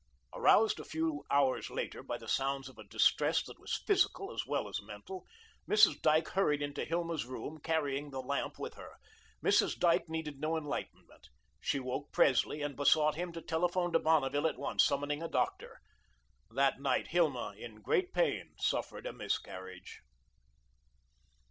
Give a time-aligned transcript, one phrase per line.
[0.33, 4.47] Aroused a few hours later by the sounds of a distress that was physical, as
[4.47, 5.27] well as mental,
[5.69, 6.01] Mrs.
[6.01, 8.95] Dyke hurried into Hilma's room, carrying the lamp with her.
[9.43, 9.77] Mrs.
[9.77, 11.27] Dyke needed no enlightenment.
[11.59, 15.79] She woke Presley and besought him to telephone to Bonneville at once, summoning a doctor.
[16.49, 20.01] That night Hilma in great pain suffered a miscarriage.